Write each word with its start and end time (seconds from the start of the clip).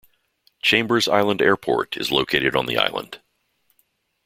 Chambers 0.63 1.07
Island 1.07 1.43
Airport 1.43 1.95
is 1.95 2.09
located 2.09 2.55
on 2.55 2.65
the 2.65 2.75
island. 2.75 3.21